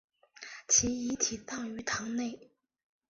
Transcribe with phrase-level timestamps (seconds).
[0.67, 2.49] 其遗体葬于堂内。